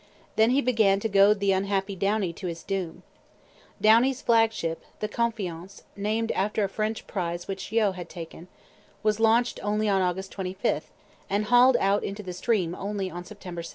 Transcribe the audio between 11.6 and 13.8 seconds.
out into the stream only on September 7.